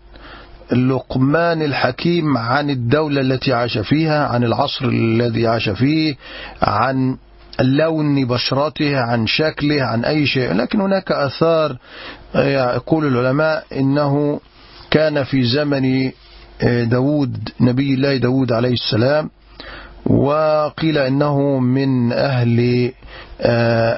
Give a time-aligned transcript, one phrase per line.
[0.72, 6.16] لقمان الحكيم عن الدولة التي عاش فيها عن العصر الذي عاش فيه
[6.62, 7.17] عن
[7.59, 10.53] لون بشرته عن شكله عن أي شيء.
[10.53, 11.78] لكن هناك أثار
[12.36, 14.39] يقول العلماء إنه
[14.91, 16.12] كان في زمن
[16.63, 19.30] داود نبي الله داود عليه السلام
[20.05, 22.91] وقيل إنه من أهل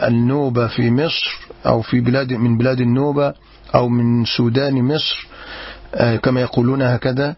[0.08, 3.34] النوبة في مصر أو في بلاد من بلاد النوبة
[3.76, 5.28] أو من سودان مصر
[6.24, 7.36] كما يقولون هكذا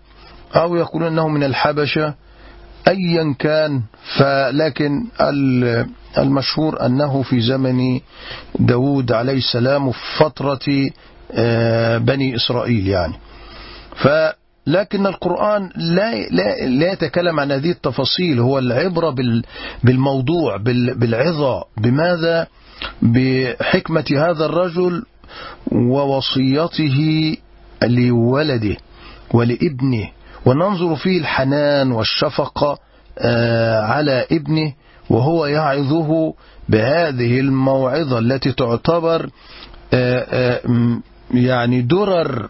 [0.56, 2.14] أو يقولون أنه من الحبشة
[2.88, 3.82] أيا كان.
[4.18, 5.04] فلكن
[6.18, 8.00] المشهور أنه في زمن
[8.60, 10.90] داود عليه السلام فترة
[11.98, 13.14] بني إسرائيل يعني.
[14.68, 18.40] لكن القرآن لا, لا, لا يتكلم عن هذه التفاصيل.
[18.40, 19.16] هو العبرة
[19.84, 20.58] بالموضوع
[20.96, 21.64] بالعظة.
[21.78, 22.48] بماذا؟
[23.02, 25.04] بحكمة هذا الرجل
[25.72, 27.36] ووصيته
[27.84, 28.78] لولده
[29.34, 30.10] ولابنه.
[30.46, 32.78] وننظر فيه الحنان والشفقة
[33.84, 34.74] على ابنه
[35.10, 36.34] وهو يعظه
[36.70, 39.30] بهذه الموعظة التي تعتبر
[41.34, 42.50] يعني درر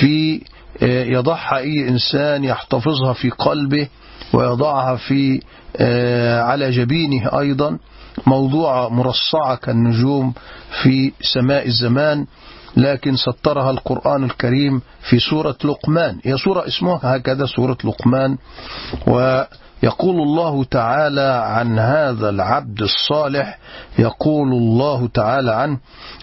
[0.00, 0.40] في
[0.82, 3.88] يضعها أي إنسان يحتفظها في قلبه
[4.32, 5.40] ويضعها في
[6.42, 7.78] على جبينه أيضا.
[8.26, 10.34] موضوع مرصعة كالنجوم
[10.82, 12.26] في سماء الزمان
[12.76, 16.18] لكن سطرها القرآن الكريم في سورة لقمان.
[16.24, 18.36] هي سورة اسمها هكذا سورة لقمان.
[19.06, 23.58] ويقول الله تعالى عن هذا العبد الصالح
[23.98, 25.78] يقول الله تعالى عنه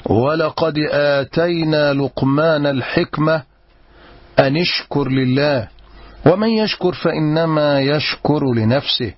[0.06, 3.44] ولقد آتينا لقمان الحكمة
[4.40, 5.68] أن اشكر لله
[6.26, 9.14] ومن يشكر فإنما يشكر لنفسه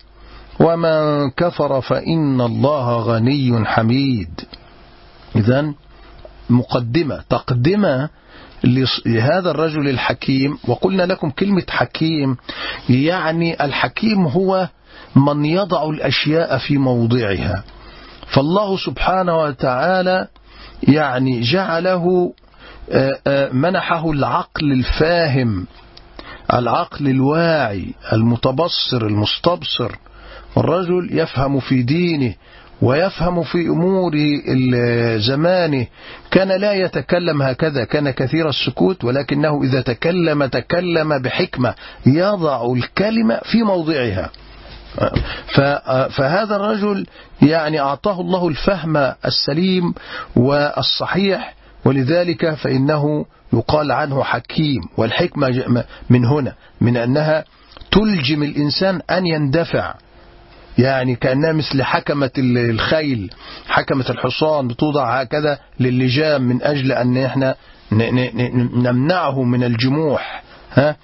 [0.60, 4.42] ومن كفر فإن الله غني حميد.
[5.36, 5.74] إذا
[6.50, 8.10] مقدمة تقدمة
[9.06, 12.38] لهذا الرجل الحكيم وقلنا لكم كلمة حكيم
[12.90, 14.68] يعني الحكيم هو
[15.16, 17.64] من يضع الأشياء في موضعها.
[18.28, 20.28] فالله سبحانه وتعالى
[20.84, 22.34] يعني جعله
[23.54, 25.68] منحه العقل الفاهم
[26.54, 29.92] العقل الواعي المتبصر المستبصر
[30.58, 32.34] الرجل يفهم في دينه
[32.82, 34.12] ويفهم في أمور
[35.18, 35.88] زمانه
[36.32, 41.74] كان لا يتكلم هكذا كان كثير السكوت ولكنه إذا تكلم تكلم بحكمة
[42.06, 44.30] يضع الكلمة في موضعها.
[46.10, 47.06] فهذا الرجل
[47.42, 49.94] يعني أعطاه الله الفهم السليم
[50.36, 51.54] والصحيح
[51.86, 57.44] ولذلك فإنه يقال عنه حكيم والحكمة من هنا من أنها
[57.92, 59.94] تلجم الإنسان أن يندفع.
[60.78, 63.34] يعني كأنها مثل حكمة الخيل
[63.68, 67.56] حكمة الحصان بتوضع هكذا للجام من أجل أن إحنا
[68.76, 70.44] نمنعه من الجموح.
[70.74, 70.96] ها؟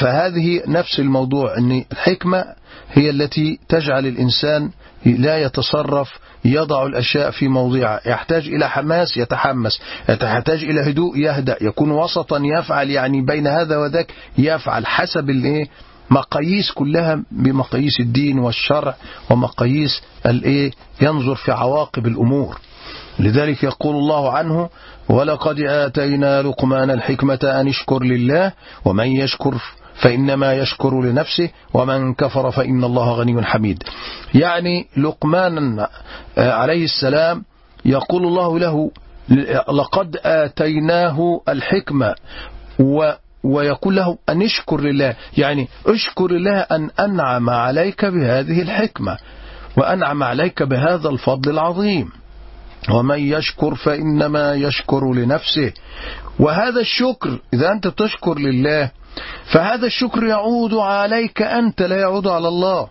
[0.00, 2.44] فهذه نفس الموضوع أن الحكمة
[2.92, 4.70] هي التي تجعل الإنسان
[5.04, 8.00] لا يتصرف يضع الأشياء في موضعها.
[8.06, 9.80] يحتاج إلى حماس يتحمس.
[10.08, 11.56] يحتاج إلى هدوء يهدأ.
[11.60, 15.68] يكون وسطا يفعل يعني بين هذا وذاك يفعل حسب الايه
[16.10, 18.94] مقاييس كلها بمقاييس الدين والشرع
[19.30, 20.70] ومقاييس الايه
[21.00, 22.58] ينظر في عواقب الأمور.
[23.18, 24.68] لذلك يقول الله عنه
[25.08, 28.52] ولقد آتينا لقمان الحكمة أن اشكر لله
[28.84, 29.54] ومن يشكر
[29.96, 33.82] فإنما يشكر لنفسه ومن كفر فإن الله غني حميد.
[34.34, 35.86] يعني لقمان
[36.38, 37.44] عليه السلام
[37.84, 38.90] يقول الله له
[39.72, 42.14] لقد آتيناه الحكمة
[42.80, 43.12] و
[43.44, 45.16] ويقول له أن اشكر لله.
[45.38, 49.16] يعني اشكر الله أن أنعم عليك بهذه الحكمة
[49.76, 52.10] وأنعم عليك بهذا الفضل العظيم.
[52.90, 55.72] ومن يشكر فإنما يشكر لنفسه.
[56.38, 58.90] وهذا الشكر إذا أنت تشكر لله
[59.52, 62.88] فهذا الشكر يعود عليك أنت لا يعود على الله.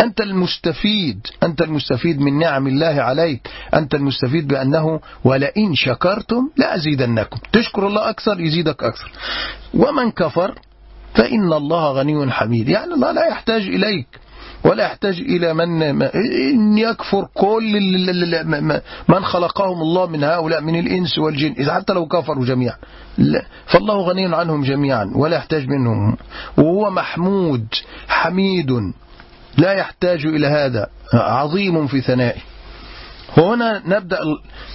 [0.00, 3.48] أنت المستفيد أنت المستفيد من نعم الله عليك.
[3.74, 7.38] أنت المستفيد بأنه ولئن شكرتم لأزيدنكم.
[7.52, 9.10] تشكر الله أكثر يزيدك أكثر.
[9.74, 10.54] ومن كفر
[11.14, 12.68] فإن الله غني حميد.
[12.68, 14.06] يعني الله لا يحتاج إليك.
[14.64, 16.02] ولا يحتاج إلى من
[16.52, 17.76] إن يكفر كل
[19.08, 21.54] من خلقهم الله من هؤلاء من الإنس والجن.
[21.58, 22.76] إذا حتى لو كفروا جميعا.
[23.66, 26.16] فالله غني عنهم جميعا ولا يحتاج منهم.
[26.56, 27.66] وهو محمود
[28.08, 28.92] حميد.
[29.56, 30.86] لا يحتاج إلى هذا.
[31.14, 32.40] عظيم في ثنائه.
[33.36, 34.18] هنا نبدأ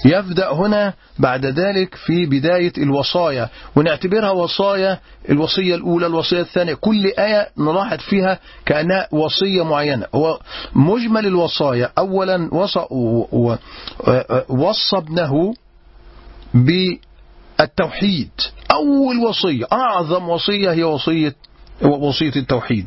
[0.06, 6.74] يبدأ هنا بعد ذلك في بداية الوصايا ونعتبرها وصايا الوصية الأولى الوصية الثانية.
[6.74, 10.06] كل آية نلاحظ فيها كأنها وصية معينة.
[10.16, 10.40] هو
[10.76, 11.92] مجمل الوصايا.
[11.98, 12.50] أولا
[14.50, 15.54] وصى ابنه
[16.54, 18.32] بالتوحيد.
[18.72, 21.36] أول وصية أعظم وصية هي وصية
[21.84, 22.86] وصية التوحيد.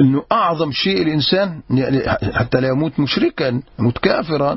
[0.00, 2.00] أنه أعظم شيء الإنسان يعني
[2.32, 4.56] حتى لا يموت مشركا يموت كافرا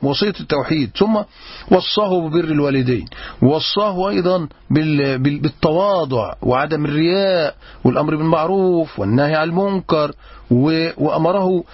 [0.00, 0.90] فوصية التوحيد.
[0.96, 1.22] ثم
[1.70, 3.06] وصاه ببر الوالدين.
[3.42, 7.54] وصاه أيضا بالتواضع وعدم الرياء
[7.84, 10.12] والأمر بالمعروف والنهي عن المنكر
[10.50, 11.64] وأمره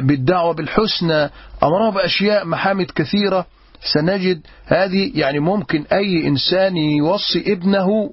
[0.00, 1.30] بالدعوة بالحسنى.
[1.62, 3.46] أمره بأشياء محامد كثيرة.
[3.84, 8.10] سنجد هذه يعني ممكن أي إنسان يوصي ابنه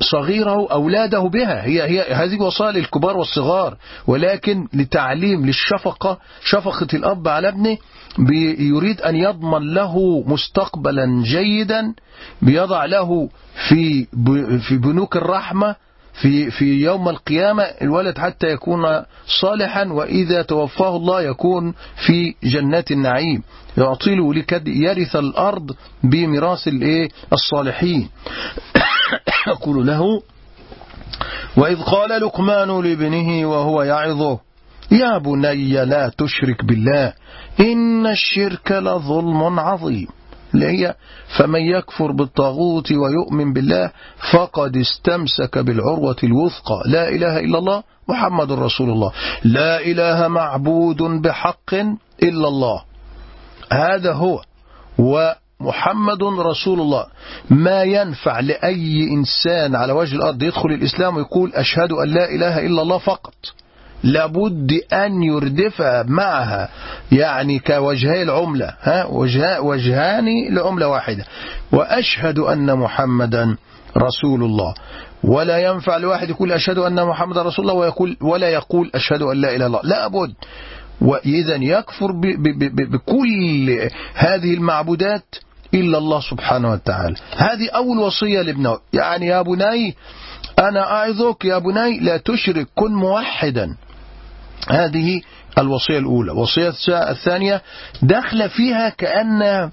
[0.00, 1.64] صغيره أولاده بها.
[1.64, 3.76] هي, هي هذه وصايا للكبار والصغار.
[4.06, 7.78] ولكن لتعليم للشفقة شفقة الأب على ابنه
[8.58, 11.94] يريد أن يضمن له مستقبلا جيدا
[12.42, 13.28] بيضع له
[13.68, 14.06] في
[14.68, 15.76] في بنوك الرحمة
[16.12, 19.02] في في يوم القيامة الولد حتى يكون
[19.40, 21.74] صالحا وإذا توفاه الله يكون
[22.06, 23.42] في جنات النعيم.
[23.78, 25.70] يعطي له لكي يرث الأرض
[26.02, 26.68] بميراث
[27.32, 28.08] الصالحين.
[29.48, 30.22] يقول له
[31.56, 34.38] وإذ قال لقمان لابنه وهو يعظه
[34.90, 37.12] يا بني لا تشرك بالله
[37.60, 40.08] إن الشرك لظلم عظيم.
[40.54, 40.94] اللي هي
[41.36, 43.92] فمن يكفر بالطاغوت ويؤمن بالله
[44.32, 46.82] فقد استمسك بالعروة الوثقى.
[46.86, 49.12] لا إله إلا الله محمد رسول الله.
[49.44, 51.74] لا إله معبود بحق
[52.22, 52.82] إلا الله.
[53.72, 54.42] هذا هو.
[54.98, 57.06] ومحمد رسول الله.
[57.50, 62.82] ما ينفع لأي إنسان على وجه الأرض يدخل الإسلام ويقول أشهد أن لا إله إلا
[62.82, 63.34] الله فقط.
[64.04, 66.68] لابد أن يردف معها
[67.12, 69.06] يعني كوجهي العملة ها
[69.60, 71.24] وجهان لعملة واحدة.
[71.72, 73.56] وأشهد أن محمدا
[73.98, 74.74] رسول الله.
[75.24, 79.48] ولا ينفع لواحد يقول أشهد أن محمد رسول الله ويقول ولا يقول أشهد أن لا
[79.48, 79.80] إله إلا الله.
[79.84, 80.34] لا بد.
[81.00, 82.12] وإذا يكفر
[82.92, 85.34] بكل هذه المعبودات
[85.74, 87.14] إلا الله سبحانه وتعالى.
[87.36, 88.78] هذه أول وصية لابنه.
[88.92, 89.94] يعني يا بني
[90.58, 93.76] أنا أعظك يا بني لا تشرك كن موحدا.
[94.68, 95.20] هذه
[95.58, 96.32] الوصية الأولى.
[96.32, 96.72] الوصية
[97.10, 97.62] الثانية
[98.02, 99.70] دخل فيها كأن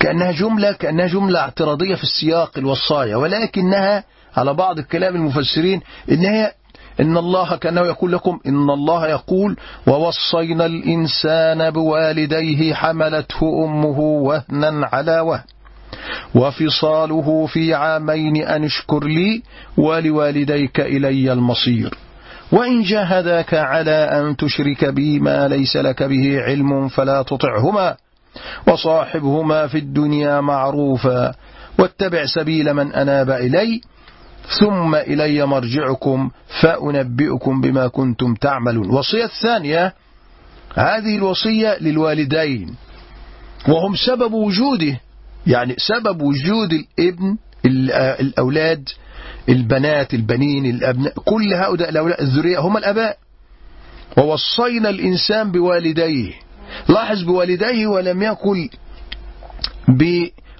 [0.00, 4.04] كأنها جملة كأنها جملة اعتراضية في السياق الوصايا ولكنها
[4.36, 5.80] على بعض الكلام المفسرين
[6.10, 6.52] إن هي
[7.00, 9.56] إن الله كأنه يقول لكم إن الله يقول
[9.86, 15.42] ووصينا الإنسان بوالديه حملته أمه وهنا على وهن
[16.34, 19.42] وفصاله في عامين أن اشكر لي
[19.76, 21.94] ولوالديك إلي المصير.
[22.52, 27.96] وإن جاهداك على أن تشرك بي ما ليس لك به علم فلا تطعهما
[28.68, 31.34] وصاحبهما في الدنيا معروفا
[31.78, 33.80] واتبع سبيل من أناب إلي
[34.60, 36.30] ثم إلي مرجعكم
[36.60, 38.90] فأنبئكم بما كنتم تعملون.
[38.90, 39.92] وصية الثانية
[40.74, 42.74] هذه الوصية للوالدين
[43.68, 45.00] وهم سبب وجوده
[45.46, 47.36] يعني سبب وجود الابن
[48.20, 48.88] الأولاد
[49.48, 53.16] البنات البنين الأبناء كل هؤلاء الأولاد الذرية هم الأباء.
[54.18, 56.32] ووصينا الإنسان بوالديه.
[56.88, 58.68] لاحظ بوالديه ولم يقل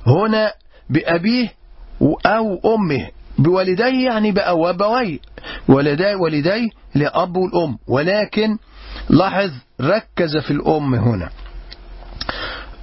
[0.06, 0.52] هنا
[0.90, 1.48] بأبيه
[2.26, 3.08] أو أمه.
[3.38, 5.18] بوالديه يعني بأوابويه
[5.68, 8.58] ولدي ولدي لأب والأم ولكن
[9.08, 11.30] لاحظ ركز في الأم هنا.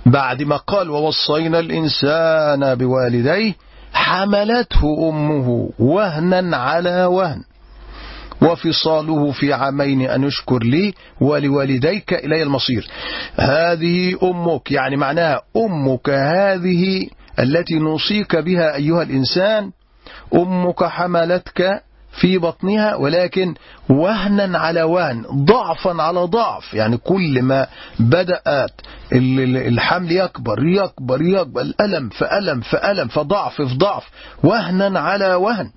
[0.06, 3.54] بعد ما قال ووصينا الإنسان بوالديه
[3.94, 7.44] حملته أمه وهنا على وهن.
[8.42, 12.88] وفصاله في عامين أن اشكر لي ولوالديك إلي المصير.
[13.36, 17.08] هذه أمك يعني معناها أمك هذه
[17.40, 19.72] التي نوصيك بها أيها الإنسان
[20.36, 21.82] أمك حملتك
[22.12, 23.56] في بطنها ولكن
[23.90, 26.74] وهنا على وهن ضعفا على ضعف.
[26.74, 27.68] يعني كل ما
[28.00, 28.72] بدأت
[29.14, 34.10] الحمل يكبر يكبر يكبر الألم فألم فألم فضعف في ضعف
[34.44, 35.72] وهنا على وهن.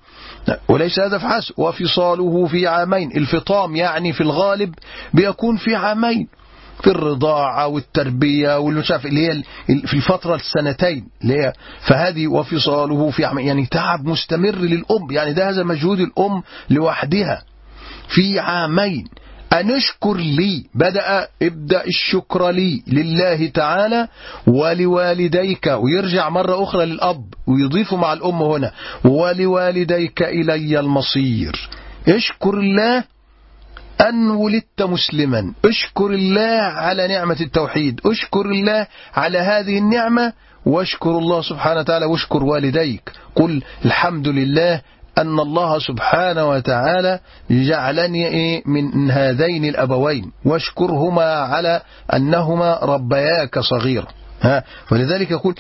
[0.69, 3.11] وليس هذا فحسب وفصاله في عامين.
[3.17, 4.75] الفطام يعني في الغالب
[5.15, 6.29] بيكون في عامين.
[6.83, 9.43] في الرضاعة والتربية والمشاف اللي هي
[9.87, 11.53] في الفترة السنتين اللي هي
[11.89, 15.11] فهذه وفصاله في يعني تعب مستمر للأم.
[15.11, 17.43] يعني ده هذا مجهود الأم لوحدها.
[18.09, 19.05] في عامين.
[19.53, 20.65] أنشكر لي.
[20.75, 24.09] بدأ ابدأ الشكر لي لله تعالى
[24.47, 25.67] ولوالديك.
[25.67, 27.25] ويرجع مرة أخرى للأب.
[27.47, 28.73] ويضيف مع الأم هنا.
[29.05, 31.69] ولوالديك إلي المصير.
[32.09, 33.05] اشكر الله
[34.09, 35.53] أن ولدت مسلما.
[35.65, 38.01] اشكر الله على نعمة التوحيد.
[38.07, 40.33] اشكر الله على هذه النعمة
[40.67, 43.13] واشكر الله سبحانه وتعالى واشكر والديك.
[43.35, 44.81] قل الحمد لله
[45.19, 50.33] أن الله سبحانه وتعالى جعلني من هذين الأبوين.
[50.45, 51.83] واشكرهما على
[52.15, 54.07] أنهما ربياك صغيرا.
[54.43, 55.55] ها ولذلك يقول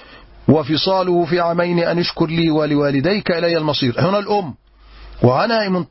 [0.48, 4.00] وفصاله في عامين أن اشكر لي ولوالديك إلي المصير.
[4.00, 4.54] هنا الأم.
[5.22, 5.84] وأنا من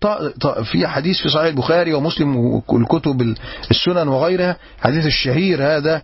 [0.63, 3.35] في حديث في صحيح البخاري ومسلم والكتب
[3.71, 6.01] السنن وغيرها حديث الشهير هذا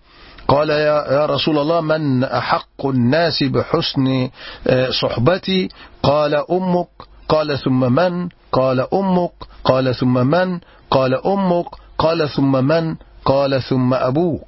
[0.48, 4.30] قال يا رسول الله من أحق الناس بحسن
[5.02, 5.70] صحبتي؟
[6.04, 6.88] قال أمك.
[7.30, 9.32] قال ثم من؟ قال أمك.
[9.64, 10.60] قال ثم من؟
[10.92, 11.66] قال أمك.
[11.98, 14.48] قال ثم من؟ قال ثم أبوك.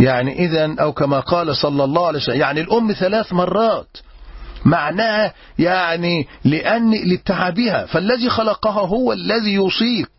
[0.00, 3.88] يعني إذا أو كما قال صلى الله عليه وسلم يعني الأم ثلاث مرات
[4.64, 10.10] معناها يعني لأن لتعبها فالذي خلقها هو الذي يوصيك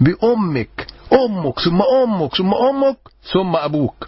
[0.00, 2.98] بأمك أمك ثم أمك ثم أمك
[3.32, 4.06] ثم أبوك.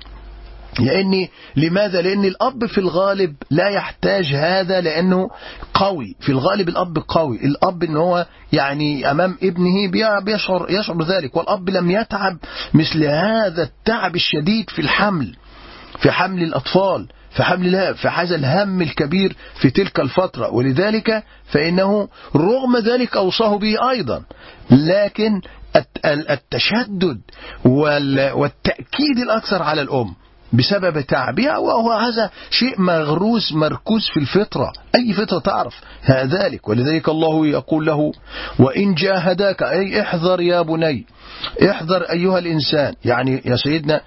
[0.78, 5.30] لأن لماذا؟ لأن الأب في الغالب لا يحتاج هذا لأنه
[5.74, 6.16] قوي.
[6.20, 7.36] في الغالب الأب قوي.
[7.44, 12.38] الأب إن هو يعني أمام ابنه بيشعر يشعر بذلك والأب لم يتعب
[12.74, 15.36] مثل هذا التعب الشديد في الحمل
[15.98, 17.08] في حمل الأطفال.
[17.30, 20.50] في حمل الله في هذا الهم الكبير في تلك الفترة.
[20.50, 24.22] ولذلك فإنه رغم ذلك أوصاه به أيضا.
[24.70, 25.40] لكن
[26.06, 27.20] التشدد
[28.34, 30.14] والتأكيد الأكثر على الأم
[30.52, 34.72] بسبب تعبها وهو هذا شيء مغروس مركوز في الفطرة.
[34.94, 38.12] أي فطرة تعرف ذلك؟ ولذلك الله يقول له
[38.58, 41.06] وإن جاهداك أي احذر يا بني
[41.70, 42.94] احذر أيها الإنسان.
[43.04, 44.00] يعني يا سيدنا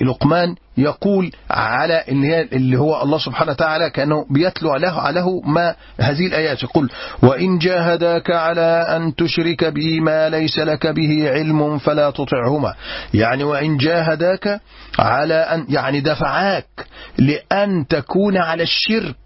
[0.00, 2.04] لقمان يقول على
[2.52, 6.62] اللي هو الله سبحانه وتعالى كأنه بيتلو له له ما هذه الآيات.
[6.62, 6.90] يقول
[7.22, 12.74] وإن جاهداك على أن تشرك بي ما ليس لك به علم فلا تطعهما.
[13.14, 14.60] يعني وإن جاهداك
[14.98, 16.86] على أن يعني دفعاك
[17.18, 19.16] لأن تكون على الشرك.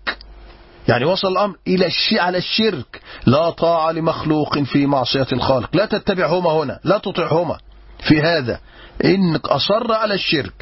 [0.88, 3.00] يعني وصل الأمر إلى الشيء على الشرك.
[3.26, 5.76] لا طاعة لمخلوق في معصية الخالق.
[5.76, 6.78] لا تتبعهما هنا.
[6.84, 7.58] لا تطعهما
[8.08, 8.58] في هذا.
[9.04, 10.52] إنك أصر على الشرك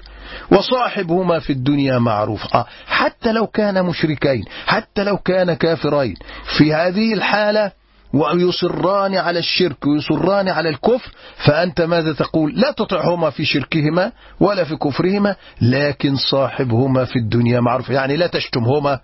[0.50, 2.54] وصاحبهما في الدنيا معروف.
[2.54, 6.14] آه حتى لو كان مشركين حتى لو كان كافرين.
[6.58, 7.72] في هذه الحالة
[8.14, 14.76] ويصران على الشرك ويصران على الكفر فأنت ماذا تقول؟ لا تطعهما في شركهما ولا في
[14.76, 17.90] كفرهما لكن صاحبهما في الدنيا معروف.
[17.90, 19.00] يعني لا تشتمهما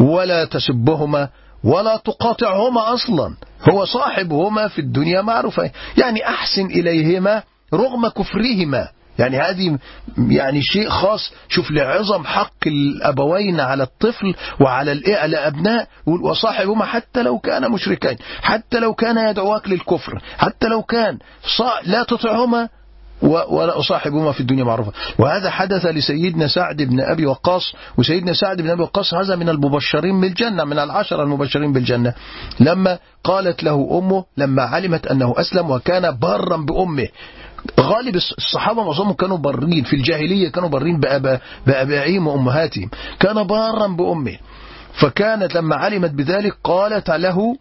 [0.00, 1.28] ولا تسبهما
[1.64, 3.34] ولا تقاطعهما أصلا.
[3.70, 5.60] هو صاحبهما في الدنيا معروف.
[5.96, 7.42] يعني أحسن إليهما
[7.74, 8.88] رغم كفرهما.
[9.18, 9.78] يعني هذه
[10.28, 11.32] يعني شيء خاص.
[11.48, 18.16] شوف لعظم حق الأبوين على الطفل وعلى الأبناء وصاحبهما حتى لو كان مشركين.
[18.42, 20.22] حتى لو كان يدعواك للكفر.
[20.38, 21.18] حتى لو كان
[21.84, 22.68] لا تطعهما
[23.22, 24.92] ولا أصاحبهما في الدنيا معروفة.
[25.18, 27.72] وهذا حدث لسيدنا سعد بن أبي وقاص.
[27.98, 32.14] وسيدنا سعد بن أبي وقاص هذا من المبشرين بالجنة من العشر المبشرين بالجنة.
[32.60, 37.08] لما قالت له أمه لما علمت أنه أسلم وكان بارا بأمه.
[37.80, 42.90] غالب الصحابة معظمهم كانوا برين في الجاهلية كانوا برين بأبا بأبائهم وأمهاتهم.
[43.20, 44.38] كان بارا بأمه.
[44.92, 47.56] فكانت لما علمت بذلك قالت له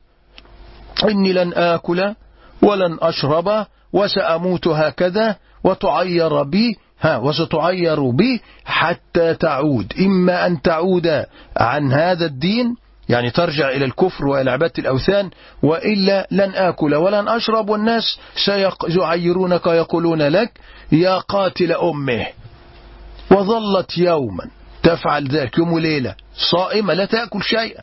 [1.10, 2.14] إني لن آكل
[2.62, 9.94] ولن أشرب وسأموت هكذا وتعير بي ها وستعير بي حتى تعود.
[10.00, 11.26] إما أن تعود
[11.58, 12.76] عن هذا الدين
[13.10, 15.30] يعني ترجع إلى الكفر وإلى عبادة الأوثان
[15.64, 18.20] وإلا لن آكل ولن أشرب والناس
[18.88, 20.52] سيعيرونك ويقولون لك
[20.92, 22.26] يا قاتل أمه
[23.32, 24.50] وظلت يوما
[24.84, 26.16] تفعل ذلك يوم وليلة
[26.52, 27.82] صائمة لا تأكل شيئا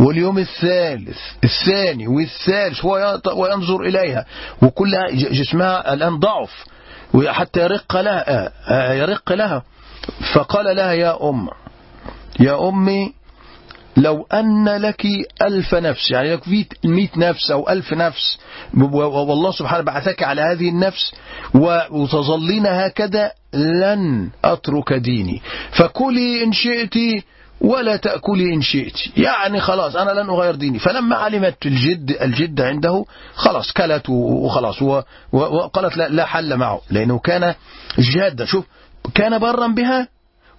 [0.00, 2.84] واليوم الثالث الثاني والثالث
[3.36, 4.26] وينظر إليها
[4.62, 6.64] وكلها جسمها الآن ضعف
[7.14, 8.52] وحتى يرق لها
[8.94, 9.62] يرق لها.
[10.34, 11.48] فقال لها يا أم
[12.40, 13.12] يا أمي
[13.98, 15.06] لو أن لك
[15.42, 16.48] ألف نفس يعني لك
[16.84, 18.38] مئة نفس أو ألف نفس
[18.92, 21.14] والله سبحانه بعثك على هذه النفس
[21.90, 25.42] وتظلين هكذا لن أترك ديني.
[25.70, 27.24] فكلي إن شئت
[27.60, 29.16] ولا تأكلي إن شئت.
[29.16, 30.78] يعني خلاص أنا لن أغير ديني.
[30.78, 34.82] فلما علمت الجد الجد عنده خلاص كلت وخلاص
[35.32, 37.54] وقالت لا, حل معه لأنه كان
[37.98, 38.44] جادا.
[38.44, 38.64] شوف
[39.14, 40.08] كان برا بها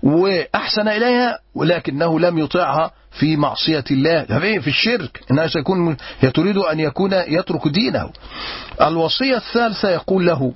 [0.03, 4.23] وأحسن إليها ولكنه لم يطيعها في معصية الله.
[4.59, 5.21] في الشرك.
[5.31, 8.09] إنها سيكون هي تريد أن يكون يترك دينه.
[8.81, 10.53] الوصية الثالثة يقول له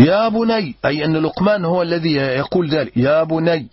[0.00, 3.68] يا بني أي أن لقمان هو الذي يقول ذلك يا بني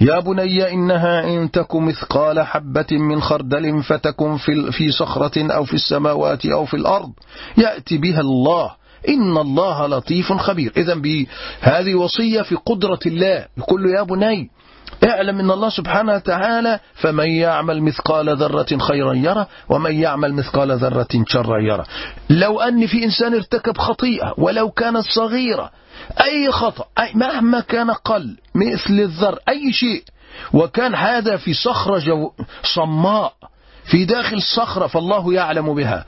[0.00, 5.74] يا بني إنها إن تك مثقال حبة من خردل فتكن في, في صخرة أو في
[5.74, 7.12] السماوات أو في الأرض.
[7.56, 8.70] يأتي بها الله.
[9.08, 10.72] إن الله لطيف خبير.
[10.76, 10.94] إذا
[11.60, 13.46] هذه وصية في قدرة الله.
[13.58, 14.50] يقول له يا بني
[15.04, 21.08] اعلم ان الله سبحانه وتعالى فمن يعمل مثقال ذرة خيرا يرى ومن يعمل مثقال ذرة
[21.28, 21.84] شرا يرى
[22.30, 25.70] لو أن في إنسان ارتكب خطيئة ولو كانت صغيرة
[26.20, 30.04] أي خطأ أي مهما كان قل مثل الذر أي شيء
[30.52, 32.30] وكان هذا في صخرة جو
[32.74, 33.32] صماء
[33.84, 36.04] في داخل الصخرة فالله يعلم بها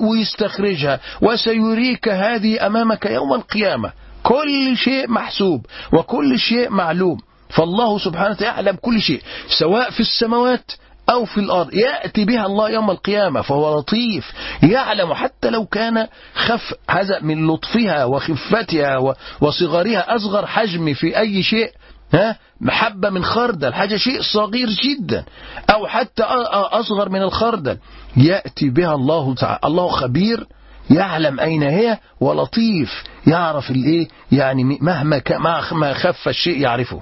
[0.00, 3.92] ويستخرجها وسيريك هذه أمامك يوم القيامة.
[4.22, 7.18] كل شيء محسوب وكل شيء معلوم.
[7.50, 9.22] فالله سبحانه وتعالى يعلم كل شيء
[9.58, 10.70] سواء في السماوات
[11.10, 16.74] أو في الأرض يأتي بها الله يوم القيامة فهو لطيف يعلم حتى لو كان خف
[16.90, 21.70] هذا من لطفها وخفتها وصغرها أصغر حجم في أي شيء
[22.14, 25.24] ها؟ محبة من خردل حاجة شيء صغير جدا
[25.70, 27.78] أو حتى أصغر من الخردل
[28.16, 30.46] يأتي بها الله تعالى الله خبير
[30.90, 35.22] يعلم أين هي ولطيف يعرف الإيه؟ يعني مهما
[35.72, 37.00] ما خف الشيء يعرفه.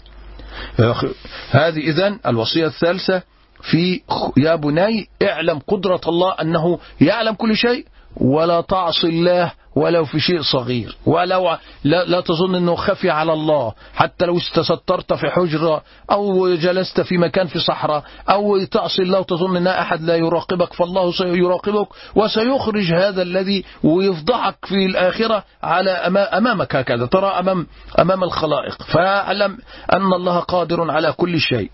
[1.50, 3.22] هذه إذن الوصية الثالثة
[3.62, 4.00] في
[4.36, 10.42] يا بني اعلم قدرة الله أنه يعلم كل شيء ولا تعصي الله ولو في شيء
[10.42, 10.96] صغير.
[11.06, 13.72] ولو لا, لا تظن أنه خفي على الله.
[13.94, 19.56] حتى لو استسترت في حجرة أو جلست في مكان في صحراء أو تعصي الله وتظن
[19.56, 27.06] أن أحد لا يراقبك فالله سيراقبك وسيخرج هذا الذي ويفضحك في الآخرة على أمامك هكذا.
[27.06, 27.66] ترى أمام,
[28.00, 28.82] أمام الخلائق.
[28.82, 29.58] فاعلم
[29.92, 31.70] أن الله قادر على كل شيء.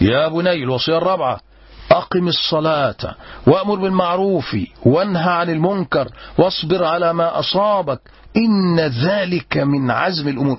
[0.00, 1.40] يا بني الوصية الرابعة.
[1.90, 3.14] أقم الصلاة
[3.46, 8.00] وأمر بالمعروف وانهى عن المنكر واصبر على ما أصابك.
[8.36, 10.58] إن ذلك من عزم الأمور.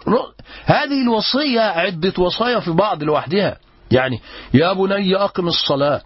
[0.65, 3.57] هذه الوصية عدة وصايا في بعض لوحدها.
[3.91, 4.19] يعني
[4.53, 6.01] يا بني أقم الصلاة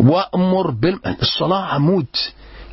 [0.00, 2.06] وأمر بالصلاة عمود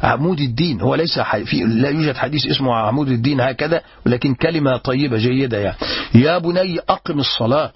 [0.04, 0.82] عمود الدين.
[0.82, 5.78] هو ليس في لا يوجد حديث اسمه عمود الدين هكذا ولكن كلمة طيبة جيدة يعني.
[6.16, 7.72] يا بني أقم الصلاة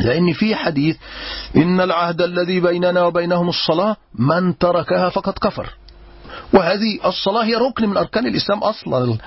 [0.00, 0.96] لأن في حديث
[1.56, 5.74] إن العهد الذي بيننا وبينهم الصلاة من تركها فقد كفر.
[6.52, 9.18] وهذه الصلاة هي ركن من أركان الإسلام أصلا.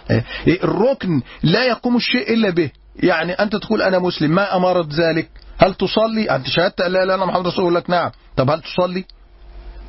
[0.47, 2.71] الركن لا يقوم الشيء إلا به.
[3.03, 7.25] يعني أنت تقول أنا مسلم ما أمرت ذلك؟ هل تصلي؟ أنت شهدت لا لا أنا
[7.25, 8.11] محمد رسول الله؟ نعم.
[8.37, 9.05] طب هل تصلي؟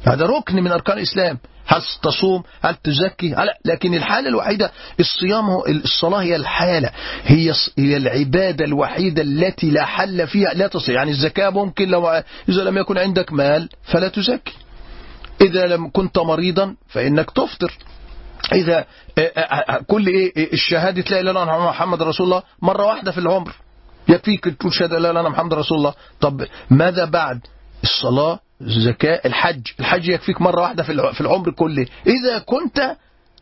[0.06, 1.38] هذا ركن من أركان الإسلام.
[1.72, 6.90] هل تصوم؟ هل تزكي؟ لا لكن الحالة الوحيدة الصيام هو الصلاة هي الحالة.
[7.22, 12.08] هي هي العبادة الوحيدة التي لا حل فيها لا تصل يعني الزكاة ممكن لو
[12.48, 14.52] إذا لم يكن عندك مال فلا تزكي.
[15.40, 17.72] إذا لم كنت مريضا فإنك تفطر.
[18.52, 18.86] إذا
[19.86, 23.52] كل إيه الشهادة لا إله إلا الله محمد رسول الله مرة واحدة في العمر.
[24.08, 25.94] يكفيك تقول شهادة لا إله إلا محمد رسول الله.
[26.20, 27.40] طب ماذا بعد؟
[27.82, 29.60] الصلاة الزكاة الحج.
[29.80, 31.86] الحج يكفيك مرة واحدة في العمر كله.
[32.06, 32.96] إذا كنت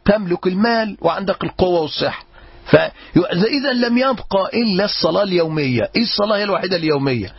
[0.05, 2.25] تملك المال وعندك القوة والصحة.
[2.65, 5.91] فإذا لم يبقى إلا الصلاة اليومية.
[5.97, 7.33] إيه الصلاة هي الوحيدة اليومية؟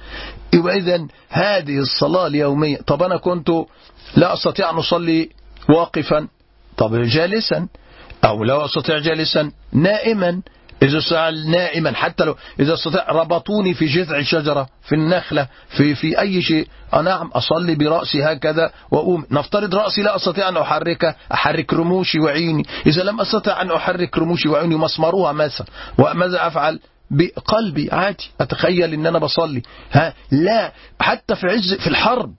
[0.53, 2.77] يبقى إذا هذه الصلاة اليومية.
[2.77, 3.49] طب أنا كنت
[4.15, 5.29] لا أستطيع أن أصلي
[5.69, 6.27] واقفا.
[6.77, 7.67] طب جالسا.
[8.25, 9.51] أو لا أستطيع جالسا.
[9.73, 10.41] نائما.
[10.81, 16.19] إذا سأل نائما حتى لو إذا استطاع ربطوني في جذع شجرة في النخلة في في
[16.19, 16.67] أي شيء.
[17.03, 19.25] نعم أصلي برأسي هكذا وأقوم.
[19.31, 24.49] نفترض رأسي لا أستطيع أن أحركه أحرك رموشي وعيني إذا لم أستطع أن أحرك رموشي
[24.49, 25.67] وعيني مسمروها مثلا.
[25.97, 26.79] وماذا أفعل؟
[27.11, 28.29] بقلبي عادي.
[28.41, 29.61] أتخيل أن أنا بصلي.
[29.91, 30.71] ها لا.
[31.01, 32.33] حتى في عز في الحرب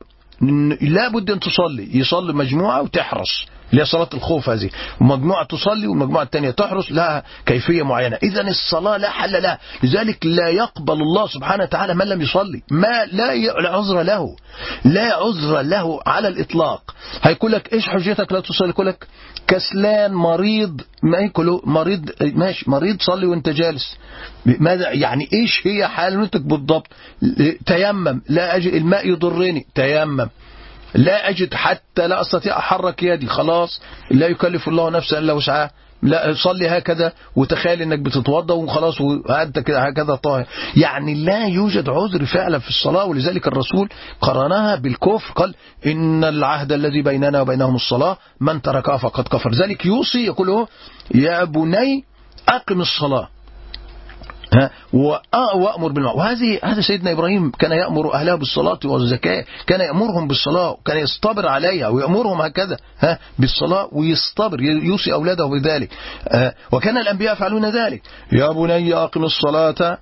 [0.80, 1.98] لابد أن تصلي.
[1.98, 4.70] يصلي مجموعة وتحرص اللي هي صلاة الخوف هذه.
[5.00, 8.18] ومجموعة تصلي والمجموعة الثانية تحرس لها كيفية معينة.
[8.22, 9.58] إذا الصلاة لا حل لها.
[9.82, 12.62] لذلك لا يقبل الله سبحانه وتعالى من لم يصلي.
[12.70, 13.28] ما لا
[13.70, 14.36] عذر له.
[14.84, 16.94] لا عذر له على الإطلاق.
[17.22, 19.06] هيقول لك إيش حجتك لا تصلي؟ يقول لك
[19.46, 20.80] كسلان مريض.
[21.02, 23.96] ما يقولوا مريض ماشي مريض صلي وأنت جالس.
[24.46, 26.86] ماذا؟ يعني إيش هي حالتك بالضبط؟
[27.66, 28.22] تيمم.
[28.28, 29.66] لا أجل الماء يضرني.
[29.74, 30.28] تيمم.
[30.94, 33.26] لا أجد حتى لا أستطيع أحرك يدي.
[33.26, 35.70] خلاص لا يكلف الله نفسا إلا وسعها.
[36.02, 40.46] لا صلي هكذا وتخيل إنك بتتوضأ وخلاص وأنت كده هكذا طاهر.
[40.76, 43.88] يعني لا يوجد عذر فعلا في الصلاة ولذلك الرسول
[44.20, 45.54] قرنها بالكفر قال
[45.86, 49.52] إن العهد الذي بيننا وبينهم الصلاة من تركها فقد كفر.
[49.52, 50.66] ذلك يوصي يقول
[51.14, 52.04] يا بني
[52.48, 53.28] أقم الصلاة.
[54.52, 54.70] ها
[55.54, 56.18] وأمر بالمعروف.
[56.18, 61.88] وهذه هذا سيدنا إبراهيم كان يأمر أهله بالصلاة والزكاة كان يأمرهم بالصلاة وكان يصطبر عليها
[61.88, 65.90] ويأمرهم هكذا ها بالصلاة ويصطبر يوصي أولاده بذلك
[66.72, 68.02] وكان الأنبياء يفعلون ذلك.
[68.32, 69.98] يا بني أقم الصلاة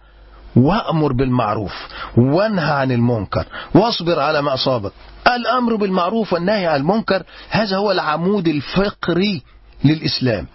[0.56, 1.72] وأمر بالمعروف
[2.16, 4.92] وانهى عن المنكر واصبر على ما أصابك.
[5.26, 9.42] الأمر بالمعروف والنهي عن المنكر هذا هو العمود الفقري
[9.84, 10.46] للإسلام.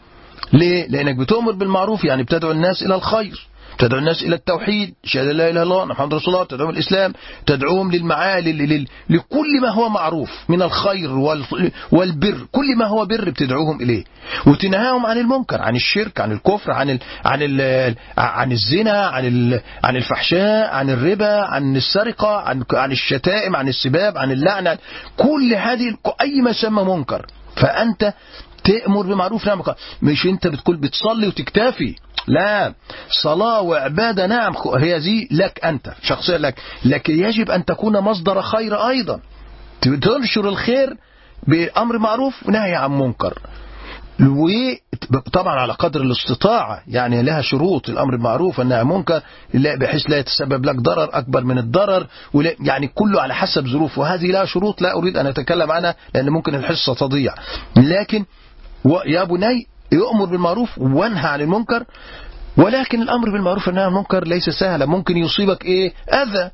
[0.54, 3.48] ليه؟ لأنك بتؤمر بالمعروف يعني بتدعو الناس إلى الخير.
[3.78, 7.14] تدعو الناس إلى التوحيد شهادة لا إله إلا الله محمد رسول الله تدعوهم الإسلام
[7.46, 11.12] تدعوهم للمعالي لكل ما هو معروف من الخير
[11.92, 14.04] والبر كل ما هو بر بتدعوهم إليه.
[14.48, 19.62] وتنهاهم عن المنكر عن الشرك عن الكفر عن ال عن ال عن الزنا عن ال
[19.84, 24.78] عن الفحشاء عن الربا عن السرقة عن عن الشتائم عن السباب عن اللعنة.
[25.18, 28.14] كل هذه أي ما سمى منكر فأنت
[28.66, 29.62] تأمر بمعروف نعم
[30.02, 31.96] مش انت بتقول بتصلي وتكتفي.
[32.28, 32.74] لا.
[33.24, 34.54] صلاة وعبادة نعم.
[34.78, 36.56] هي دي لك أنت شخصيا لك.
[36.86, 39.20] لكن يجب أن تكون مصدر خير أيضا.
[39.82, 40.98] تنشر الخير
[41.48, 43.40] بأمر معروف ونهي عن منكر.
[44.22, 47.90] وطبعا على قدر الاستطاعة يعني لها شروط.
[47.90, 49.22] الأمر بالمعروف والنهي عن منكر
[49.54, 52.08] بحيث لا يتسبب لك ضرر أكبر من الضرر.
[52.60, 56.56] يعني كله على حسب ظروف وهذه لها شروط لا أريد أن أتكلم عنها لأن ممكن
[56.56, 57.34] الحصة تضيع.
[57.78, 58.26] لكن
[59.06, 61.84] يا بني يؤمر بالمعروف وانهى عن المنكر
[62.58, 64.86] ولكن الأمر بالمعروف والنهي عن المنكر ليس سهلا.
[64.86, 66.52] ممكن يصيبك إيه؟ أذى.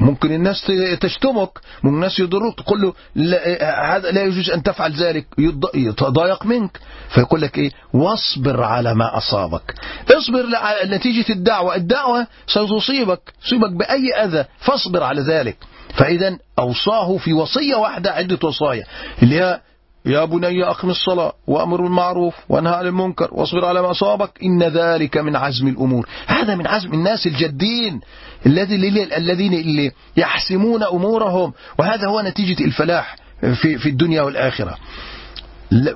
[0.00, 1.50] ممكن الناس تشتمك.
[1.82, 5.26] ممكن الناس يضروك تقول له لا, لا يجوز أن تفعل ذلك.
[5.74, 6.80] يتضايق منك.
[7.14, 9.74] فيقول لك إيه؟ واصبر على ما أصابك.
[10.18, 10.46] اصبر
[10.84, 11.74] نتيجة الدعوة.
[11.74, 13.20] الدعوة ستصيبك.
[13.44, 14.44] تصيبك بأي أذى.
[14.58, 15.56] فاصبر على ذلك.
[15.94, 18.84] فإذا أوصاه في وصية واحدة عدة وصايا
[19.22, 19.60] اللي هي
[20.06, 25.16] يا بني أقم الصلاة وأمر بالمعروف وأنهى عن المنكر واصبر على ما أصابك إن ذلك
[25.16, 26.08] من عزم الأمور.
[26.26, 28.00] هذا من عزم الناس الجادين
[28.46, 33.16] الذين اللي يحسمون أمورهم وهذا هو نتيجة الفلاح
[33.62, 34.78] في في الدنيا والآخرة.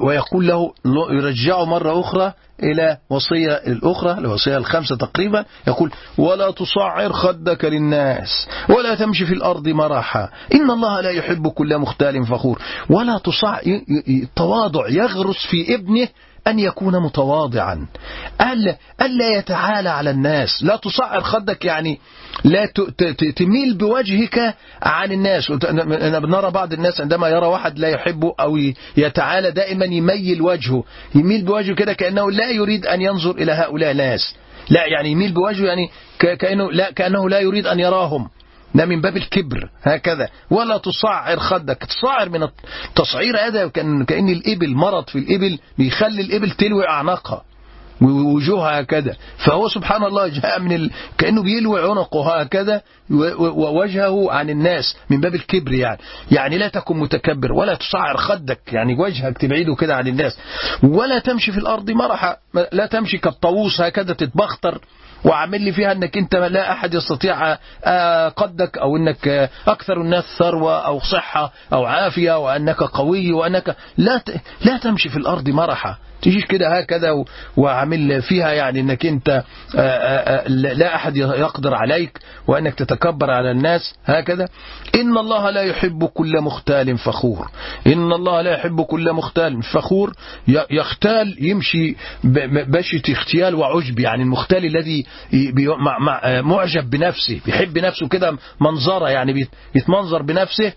[0.00, 0.72] ويقول له
[1.10, 2.32] يرجعه مرة أخرى
[2.62, 9.68] إلى وصية الأخرى الوصية الخامسة تقريبا يقول ولا تصعر خدك للناس ولا تمشي في الأرض
[9.68, 12.58] مرحا إن الله لا يحب كل مختال فخور.
[12.90, 13.60] ولا تصعر
[14.08, 16.08] التواضع يغرس في ابنه
[16.46, 17.86] أن يكون متواضعا.
[18.40, 20.62] ألا, ألا يتعالى على الناس.
[20.62, 22.00] لا تصعر خدك يعني.
[22.44, 22.66] لا
[23.36, 25.52] تميل بوجهك عن الناس.
[26.22, 28.58] بنرى بعض الناس عندما يرى واحد لا يحبه أو
[28.96, 30.84] يتعالى دائما يميل وجهه.
[31.14, 34.34] يميل بوجهه كده كأنه لا يريد أن ينظر إلى هؤلاء الناس.
[34.70, 38.28] لا يعني يميل بوجهه يعني كأنه لا, كأنه لا يريد أن يراهم.
[38.74, 40.28] ده من باب الكبر هكذا.
[40.50, 41.78] ولا تصعر خدك.
[41.84, 42.42] تصعر من
[42.88, 47.44] التصعير هذا كان كأن الإبل مرض في الإبل بيخلي الإبل تلوي أعناقها.
[48.02, 49.16] ووجوهها هكذا.
[49.36, 50.90] فهو سبحان الله جاء من ال...
[51.18, 55.98] كأنه بيلوي عنقه هكذا ووجهه عن الناس من باب الكبر يعني.
[56.30, 58.60] يعني لا تكن متكبر ولا تصعر خدك.
[58.72, 60.38] يعني وجهك تبعيده كده عن الناس.
[60.82, 62.36] ولا تمشي في الأرض مرحا
[62.72, 64.80] لا تمشي كالطاووس هكذا تتبختر.
[65.24, 67.54] وعامل لي فيها انك انت لا احد يستطيع
[68.28, 74.22] قدك أو انك أكثر الناس ثروة أو صحة أو عافية وانك قوي وانك لا
[74.64, 75.96] لا تمشي في الأرض مرحا.
[76.24, 77.24] تجيش كده هكذا
[77.56, 79.42] وعامل فيها يعني إنك أنت
[80.48, 84.48] لا أحد يقدر عليك وأنك تتكبر على الناس هكذا.
[84.94, 87.50] إن الله لا يحب كل مختال فخور.
[87.86, 90.12] إن الله لا يحب كل مختال فخور.
[90.70, 91.96] يختال يمشي
[92.68, 95.06] بشة اختيال وعجب يعني المختال الذي
[96.42, 100.72] معجب بنفسه بيحب نفسه كده منظرة يعني يتمنظر بنفسه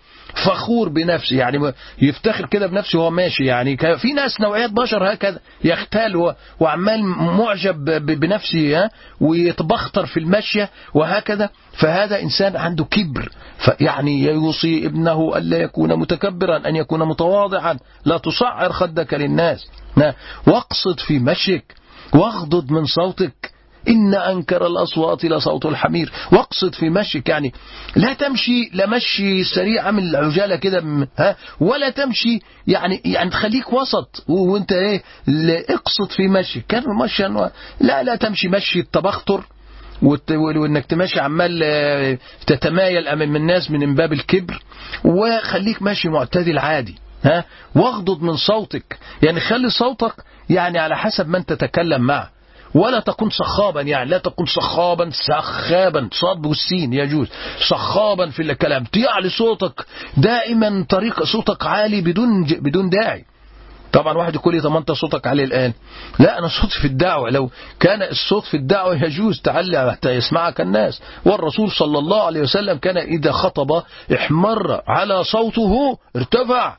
[0.45, 3.45] فخور بنفسه يعني يفتخر كده بنفسه وهو ماشي.
[3.45, 5.36] يعني في ناس نوعيات بشر هكذا.
[5.63, 8.89] يختال وعمال معجب بنفسه
[9.21, 11.49] ويتبختر في المشية وهكذا.
[11.79, 13.29] فهذا إنسان عنده كبر.
[13.79, 17.77] يعني يوصي ابنه ألا يكون متكبرا أن يكون متواضعا.
[18.05, 19.67] لا تصعر خدك للناس.
[20.47, 21.75] واقصد في مشيك
[22.13, 23.56] واغضض من صوتك.
[23.87, 26.11] إن أنكر الأصوات لصوت الحمير.
[26.31, 27.53] واقصد في مشيك يعني.
[27.95, 34.23] لا تمشي لا مشي سريع من العجالة كده ها ولا تمشي يعني يعني خليك وسط.
[34.27, 35.03] وانت إيه
[35.69, 36.65] اقصد في مشيك.
[36.67, 37.23] كان مشي
[37.81, 38.47] لا لا تمشي.
[38.47, 39.43] مشي التبختر
[40.01, 44.61] وإنك تمشي عمال آه، تتمايل أمام الناس من باب الكبر.
[45.05, 47.45] وخليك ماشي معتدل عادي ها.
[47.75, 48.97] واغضض من صوتك.
[49.23, 50.13] يعني خلي صوتك
[50.49, 52.36] يعني على حسب من تتكلم معه.
[52.73, 57.27] ولا تكن صخابا يعني لا تكن صخابا سخابا صاد والسين يجوز
[57.69, 58.83] صخابا في الكلام.
[58.83, 59.85] تعلي صوتك
[60.17, 63.25] دائما طريق صوتك عالي بدون بدون داعي.
[63.93, 65.73] طبعا واحد يقول لي طب أنت صوتك عالي الآن.
[66.19, 67.29] لا أنا صوتي في الدعوة.
[67.29, 67.49] لو
[67.79, 71.01] كان الصوت في الدعوة يجوز تعلي حتى يسمعك الناس.
[71.25, 76.77] والرسول صلى الله عليه وسلم كان إذا خطب احمر على صوته ارتفع.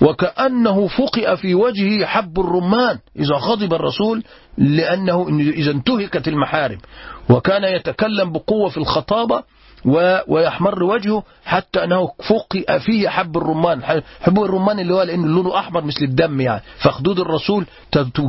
[0.00, 2.98] وكأنه فقئ في وجهه حب الرمان.
[3.18, 4.22] إذا غضب الرسول
[4.58, 6.78] لأنه إذا انتهكت المحارم
[7.30, 9.42] وكان يتكلم بقوة في الخطابة
[10.28, 13.82] ويحمر وجهه حتى أنه فقئ فيه حب الرمان.
[14.20, 16.62] حب الرمان اللي هو لأنه لونه أحمر مثل الدم يعني.
[16.78, 17.66] فخدود الرسول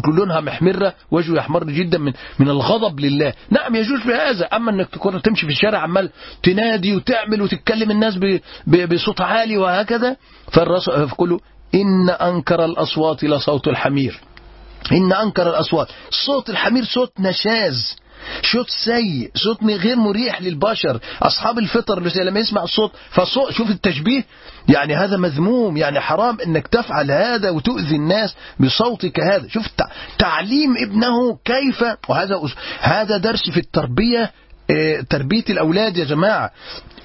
[0.07, 3.33] لونها محمرة وجهه يحمر جدا من من الغضب لله.
[3.49, 6.09] نعم يجوز بهذا أما أنك تكون تمشي في الشارع عمال
[6.43, 8.19] تنادي وتعمل وتتكلم الناس
[8.67, 10.15] بصوت عالي وهكذا
[10.51, 11.39] فالرسول كله
[11.75, 14.19] إن أنكر الأصوات لصوت الحمير.
[14.91, 15.87] إن أنكر الأصوات.
[16.25, 17.95] صوت الحمير صوت نشاز
[18.51, 20.99] صوت سيء صوت غير مريح للبشر.
[21.21, 24.25] أصحاب الفطر لما يسمع الصوت فصوت شوف التشبيه.
[24.69, 29.47] يعني هذا مذموم يعني حرام إنك تفعل هذا وتؤذي الناس بصوتك هذا.
[29.47, 29.67] شوف
[30.17, 32.41] تعليم ابنه كيف وهذا
[32.79, 34.31] هذا درس في التربية
[35.09, 36.51] تربية الأولاد يا جماعة.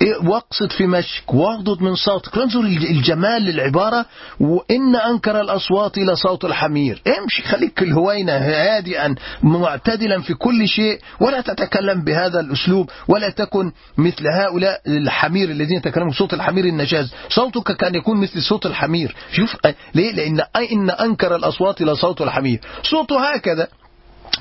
[0.03, 2.39] إيه، واقصد في مشك واغضض من صوتك.
[2.39, 4.07] انظر الجمال للعبارة
[4.41, 7.03] وإن أنكر الأصوات إلى صوت الحمير.
[7.19, 11.01] امشي خليك الهوينة هادئا معتدلا في كل شيء.
[11.21, 17.15] ولا تتكلم بهذا الأسلوب ولا تكن مثل هؤلاء الحمير الذين يتكلمون صوت الحمير النجاز.
[17.29, 19.17] صوتك كان يكون مثل صوت الحمير.
[19.33, 19.57] شوف
[19.95, 20.41] ليه؟ لأن
[20.73, 22.61] إن أنكر الأصوات إلى صوت الحمير.
[22.83, 23.69] صوته هكذا.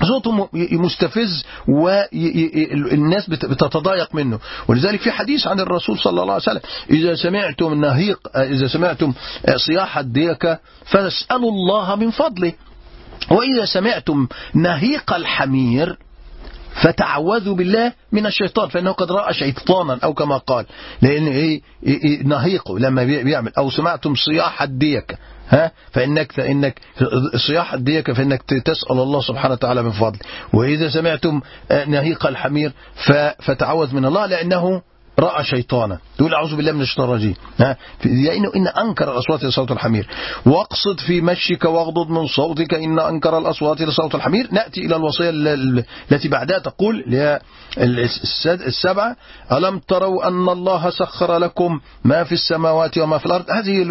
[0.02, 4.38] صوته مستفز والناس بتتضايق منه.
[4.68, 9.12] ولذلك في حديث عن الرسول صلى الله عليه وسلم إذا سمعتم نهيق إذا سمعتم
[9.56, 12.52] صياح الديكة فاسألوا الله من فضله.
[13.30, 15.98] وإذا سمعتم نهيق الحمير
[16.82, 18.68] فتعوذوا بالله من الشيطان.
[18.68, 20.66] فإنه قد رأى شيطانا أو كما قال.
[21.02, 23.52] لأن إيه, إيه, إيه؟ نهيقه لما بيعمل.
[23.58, 25.16] أو سمعتم صياح الديكة
[25.48, 26.80] ها؟ فإنك فإنك
[27.46, 30.20] صياح الديك فإنك تسأل الله سبحانه وتعالى من فضله.
[30.52, 31.40] وإذا سمعتم
[31.86, 32.72] نهيق الحمير
[33.38, 34.82] فتعوذ من الله لأنه
[35.20, 35.98] رأى شيطانا.
[36.18, 37.34] تقول أعوذ بالله من الشيطان الرجيم.
[38.04, 40.08] لأنه إن أنكر الأصوات لصوت الحمير.
[40.46, 44.48] واقصد في مشيك واغضض من صوتك إن أنكر الأصوات لصوت الحمير.
[44.52, 45.30] نأتي إلى الوصية
[46.10, 47.04] التي بعدها تقول
[48.46, 49.16] السبعة
[49.52, 53.82] ألم تروا أن الله سخر لكم ما في السماوات وما في الأرض؟ هذه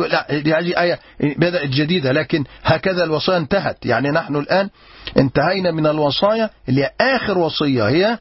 [0.60, 1.00] هذه آية
[1.38, 3.86] بدأت جديدة لكن هكذا الوصايا انتهت.
[3.86, 4.70] يعني نحن الآن
[5.18, 8.20] انتهينا من الوصايا اللي آخر وصية هي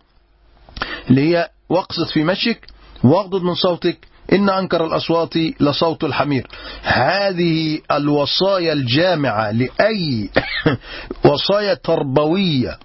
[1.10, 2.66] اللي هي واقصد في مشيك
[3.04, 3.98] واغضض من صوتك.
[4.32, 6.46] إن أنكر الأصوات لصوت الحمير.
[6.82, 10.30] هذه الوصايا الجامعة لأي
[11.30, 12.78] وصايا تربوية.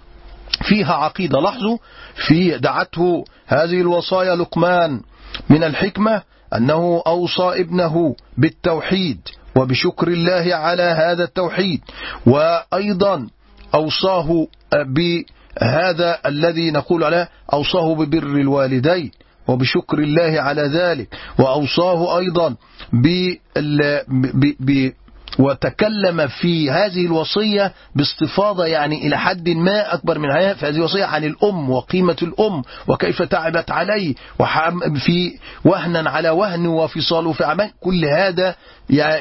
[0.62, 1.40] فيها عقيدة.
[1.40, 1.78] لاحظوا
[2.28, 5.02] في دعته هذه الوصايا لقمان
[5.50, 6.22] من الحكمة
[6.56, 9.20] أنه أوصى ابنه بالتوحيد
[9.56, 11.82] وبشكر الله على هذا التوحيد.
[12.26, 13.28] وأيضا
[13.76, 19.12] أوصاه بهذا الذي نقول عليه أوصاه ببر الوالدين.
[19.48, 21.08] وبشكر الله على ذلك.
[21.40, 22.56] وأوصاه أيضا
[22.94, 24.92] ب
[25.40, 31.70] وتكلم في هذه الوصية باستفاضة يعني إلى حد ما أكبر من هذه الوصية عن الأم
[31.70, 34.16] وقيمة الأم وكيف تعبت عليه
[35.06, 37.72] في وهنا على وهن وفصال في أعمال.
[37.82, 38.56] كل هذا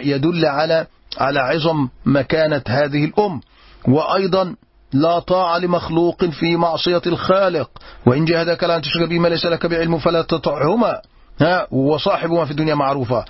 [0.02, 0.86] يدل على
[1.18, 3.40] على عظم مكانة هذه الأم.
[3.88, 4.54] وأيضا
[4.92, 7.70] لا طاعة لمخلوق في معصية الخالق.
[8.06, 11.00] وإن جهدك لأن تشرك بما ليس لك بعلم فلا تطعهما.
[11.40, 13.24] ها وصاحبهما في الدنيا معروفة.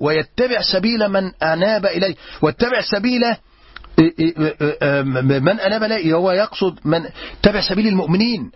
[0.00, 2.14] ويتبع سبيل من أناب إليه.
[2.42, 3.20] واتبع سبيل
[5.42, 6.14] من أناب إليه.
[6.14, 7.04] هو يقصد من
[7.42, 8.50] تبع سبيل المؤمنين.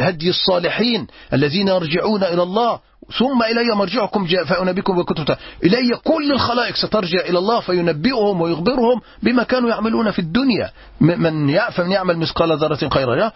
[0.00, 2.80] هدي الصالحين الذين يرجعون إلى الله.
[3.18, 9.70] ثم إلي مرجعكم فأنبئكم كنتم إلي كل الخلائق سترجع إلى الله فينبئهم ويخبرهم بما كانوا
[9.70, 10.70] يعملون في الدنيا.
[11.00, 13.32] من يعمل مثقال ذرة خيرا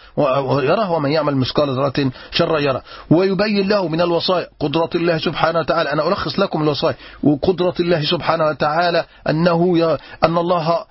[0.63, 5.93] يره ومن يعمل مثقال ذرة شرا يره ويبين له من الوصايا قدرة الله سبحانه وتعالى
[5.93, 6.97] أنا ألخص لكم الوصايا.
[7.23, 10.85] وقدرة الله سبحانه وتعالى أنه أن الله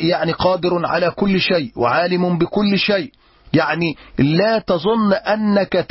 [0.00, 3.12] يعني قادر على كل شيء وعالم بكل شيء.
[3.52, 5.86] يعني لا تظن أنك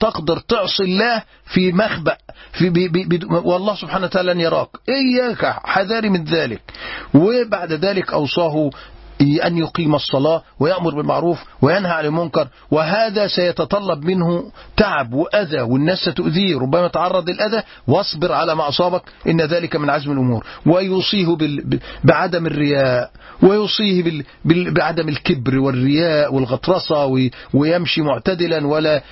[0.00, 2.16] تقدر تعصي الله في مخبأ
[2.52, 4.68] في بي بي والله سبحانه وتعالى يراك.
[4.88, 6.60] إياك حذاري من ذلك.
[7.14, 8.70] وبعد ذلك أوصاه
[9.22, 16.58] أن يقيم الصلاة ويأمر بالمعروف وينهى عن المنكر وهذا سيتطلب منه تعب وأذى والناس ستؤذيه
[16.58, 20.46] ربما تعرض للأذى واصبر على ما أصابك إن ذلك من عزم الأمور.
[20.66, 21.26] ويوصيه
[22.04, 23.10] بعدم الرياء
[23.42, 29.02] ويوصيه بعدم الكبر والرياء والغطرسة ويمشي معتدلا ولا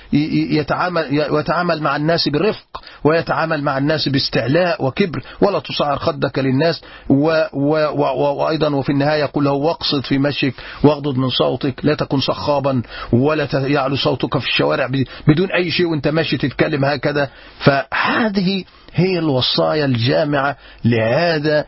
[0.51, 6.81] يتعامل, يتعامل مع الناس برفق ويتعامل مع الناس باستعلاء وكبر ولا تصعر خدك للناس.
[7.09, 13.47] وأيضا وفي النهاية يقول له واقصد في مشيك واغضض من صوتك لا تكن صخابا ولا
[13.53, 14.89] يعلو صوتك في الشوارع
[15.27, 17.29] بدون أي شيء وانت ماشي تتكلم هكذا.
[17.59, 21.65] فهذه هي الوصايا الجامعة لهذا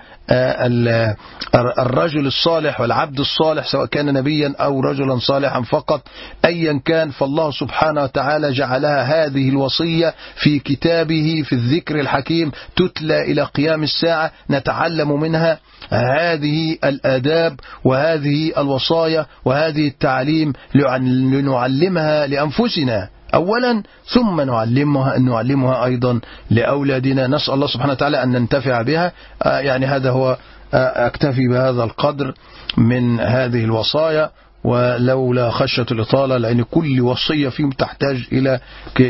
[1.79, 6.01] الرجل الصالح والعبد الصالح سواء كان نبيا أو رجلا صالحا فقط
[6.45, 13.43] أيا كان فالله سبحانه وتعالى جعلها هذه الوصية في كتابه في الذكر الحكيم تتلى إلى
[13.43, 15.59] قيام الساعة نتعلم منها
[15.89, 23.09] هذه الآداب وهذه الوصايا وهذه التعليم لنعلمها لأنفسنا.
[23.33, 26.19] أولا ثم نعلمها نعلمها أيضا
[26.49, 27.27] لأولادنا.
[27.27, 29.11] نسأل الله سبحانه وتعالى أن ننتفع بها.
[29.45, 30.37] يعني هذا هو
[30.73, 32.33] أكتفي بهذا القدر
[32.77, 34.29] من هذه الوصايا.
[34.63, 38.59] ولولا خشية الإطالة لأن كل وصية فيهم تحتاج إلى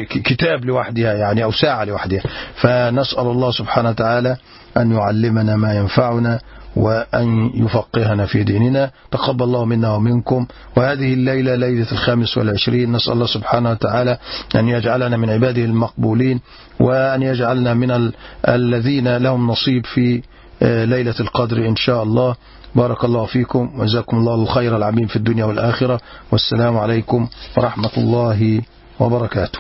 [0.10, 2.22] كتاب لوحدها يعني أو ساعة لوحدها.
[2.56, 4.38] فنسأل الله سبحانه وتعالى
[4.78, 6.40] أن يعلمنا ما ينفعنا
[6.76, 8.92] وأن يفقهنا في ديننا.
[9.12, 10.48] تقبل الله منا ومنكم.
[10.78, 14.18] وهذه الليلة ليلة الخامس والعشرين نسأل الله سبحانه وتعالى
[14.56, 16.40] أن يجعلنا من عباده المقبولين
[16.80, 18.12] وأن يجعلنا من
[18.48, 20.22] الذين لهم نصيب في
[20.62, 22.36] ليلة القدر إن شاء الله.
[22.76, 26.00] بارك الله فيكم وجزاكم الله الخير العميم في الدنيا والآخرة.
[26.32, 28.62] والسلام عليكم ورحمة الله
[29.00, 29.52] وبركاته.